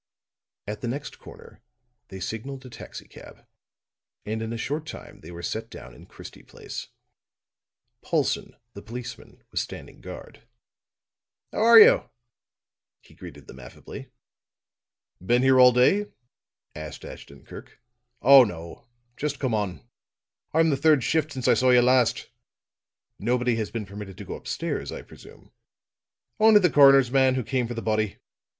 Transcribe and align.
At 0.65 0.81
the 0.81 0.87
next 0.87 1.19
corner 1.19 1.61
they 2.07 2.19
signaled 2.19 2.65
a 2.65 2.71
taxicab, 2.71 3.45
and 4.25 4.41
in 4.41 4.51
a 4.51 4.57
short 4.57 4.87
time 4.87 5.19
they 5.19 5.29
were 5.29 5.43
set 5.43 5.69
down 5.69 5.93
in 5.93 6.07
Christie 6.07 6.41
Place. 6.41 6.87
Paulson, 8.01 8.55
the 8.73 8.81
policeman, 8.81 9.43
was 9.51 9.61
standing 9.61 10.01
guard. 10.01 10.41
"How 11.51 11.59
are 11.59 11.77
you?" 11.79 12.09
he 13.01 13.13
greeted 13.13 13.45
them 13.45 13.59
affably. 13.59 14.09
"Been 15.23 15.43
here 15.43 15.59
all 15.59 15.71
day?" 15.71 16.07
asked 16.73 17.05
Ashton 17.05 17.45
Kirk. 17.45 17.79
"Oh, 18.23 18.43
no. 18.43 18.87
Just 19.17 19.37
come 19.37 19.53
on. 19.53 19.87
I'm 20.51 20.71
the 20.71 20.77
third 20.77 21.03
shift 21.03 21.31
since 21.31 21.47
I 21.47 21.53
saw 21.53 21.69
you 21.69 21.83
last." 21.83 22.27
"Nobody 23.19 23.53
has 23.57 23.69
been 23.69 23.85
permitted 23.85 24.17
to 24.17 24.25
go 24.25 24.33
upstairs, 24.33 24.91
I 24.91 25.03
presume?" 25.03 25.51
"Only 26.39 26.59
the 26.59 26.71
coroner's 26.71 27.11
man, 27.11 27.35
who 27.35 27.43
came 27.43 27.67
for 27.67 27.75
the 27.75 27.83
body. 27.83 28.17